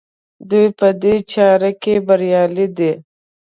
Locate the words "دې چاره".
1.01-1.71